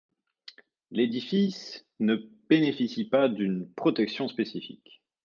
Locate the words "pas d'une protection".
3.05-4.27